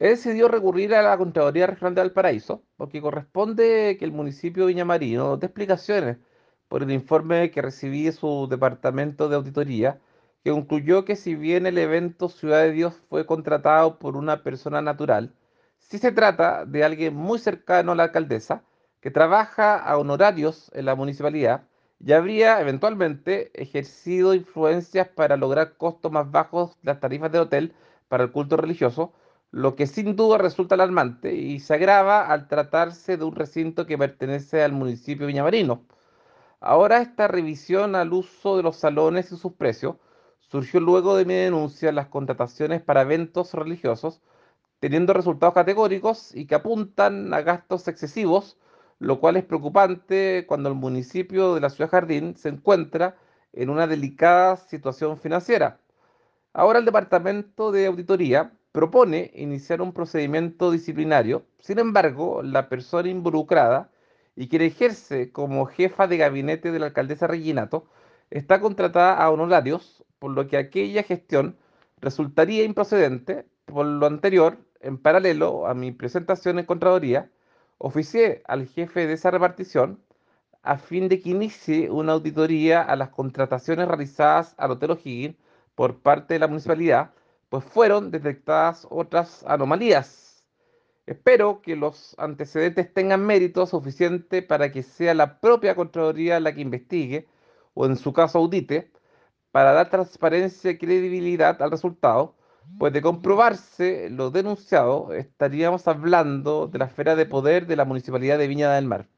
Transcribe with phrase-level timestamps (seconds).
[0.00, 4.68] He decidido recurrir a la Contraloría Regional de Valparaíso porque corresponde que el municipio de
[4.72, 6.16] Viña Marino dé explicaciones
[6.68, 10.00] por el informe que recibí de su departamento de auditoría,
[10.42, 14.80] que concluyó que si bien el evento Ciudad de Dios fue contratado por una persona
[14.80, 15.34] natural,
[15.78, 18.64] sí se trata de alguien muy cercano a la alcaldesa,
[19.00, 21.64] que trabaja a honorarios en la municipalidad
[21.98, 27.74] y habría eventualmente ejercido influencias para lograr costos más bajos de las tarifas de hotel
[28.08, 29.12] para el culto religioso,
[29.52, 33.98] lo que sin duda resulta alarmante y se agrava al tratarse de un recinto que
[33.98, 35.84] pertenece al municipio Viñamarino.
[36.60, 39.96] Ahora esta revisión al uso de los salones y sus precios
[40.40, 44.20] surgió luego de mi denuncia en las contrataciones para eventos religiosos,
[44.80, 48.58] teniendo resultados categóricos y que apuntan a gastos excesivos,
[48.98, 53.16] lo cual es preocupante cuando el municipio de la Ciudad Jardín se encuentra
[53.52, 55.80] en una delicada situación financiera.
[56.52, 61.44] Ahora el Departamento de Auditoría propone iniciar un procedimiento disciplinario.
[61.60, 63.90] Sin embargo, la persona involucrada
[64.36, 67.86] y quien ejerce como jefa de gabinete de la alcaldesa Reginato
[68.30, 71.56] está contratada a honorarios, por lo que aquella gestión
[72.00, 73.46] resultaría improcedente.
[73.66, 77.30] Por lo anterior, en paralelo a mi presentación en Contraloría,
[77.78, 80.00] oficié al jefe de esa repartición
[80.62, 85.36] a fin de que inicie una auditoría a las contrataciones realizadas al Hotel O'Higgins
[85.74, 87.12] por parte de la municipalidad
[87.50, 90.44] pues fueron detectadas otras anomalías.
[91.06, 96.60] Espero que los antecedentes tengan mérito suficiente para que sea la propia Contraloría la que
[96.62, 97.28] investigue,
[97.74, 98.92] o en su caso audite,
[99.52, 102.36] para dar transparencia y credibilidad al resultado,
[102.78, 108.38] pues de comprobarse lo denunciado estaríamos hablando de la esfera de poder de la Municipalidad
[108.38, 109.08] de Viña del Mar.